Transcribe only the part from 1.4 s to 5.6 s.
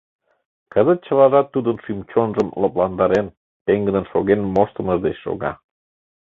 тудын шӱм-чонжым лыпландарен, пеҥгыдын шоген моштымыж деч шога.